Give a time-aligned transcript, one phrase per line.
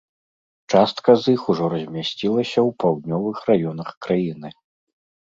[0.75, 4.49] Частка з іх ужо размясцілася ў паўднёвых раёнах краіны.